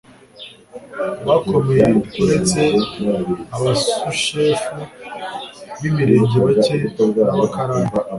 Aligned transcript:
bakomeye 1.27 1.87
uretse 2.21 2.61
abasushefu 3.55 4.75
b 5.79 5.81
imirenge 5.89 6.37
bake 6.45 6.75
n 7.15 7.19
abakarani 7.33 7.91